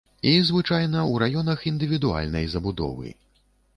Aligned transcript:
І, 0.27 0.29
звычайна, 0.47 1.03
у 1.11 1.19
раёнах 1.23 1.67
індывідуальнай 1.73 2.45
забудовы. 2.55 3.09